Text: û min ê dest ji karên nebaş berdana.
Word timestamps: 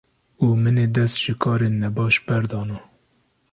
û 0.45 0.45
min 0.63 0.75
ê 0.85 0.87
dest 0.95 1.15
ji 1.23 1.33
karên 1.43 1.73
nebaş 1.83 2.15
berdana. 2.27 2.79